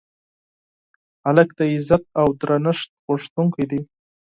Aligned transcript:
هلک 1.23 1.49
د 1.57 1.59
عزت 1.73 2.03
او 2.19 2.27
درنښت 2.41 2.89
غوښتونکی 3.05 3.65
دی. 3.71 3.81